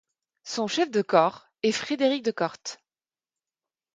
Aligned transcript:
Son 0.43 0.65
chef 0.67 0.89
de 0.89 1.03
corps 1.03 1.45
est 1.61 1.71
Frédéric 1.71 2.23
De 2.23 2.31
Corte. 2.31 2.79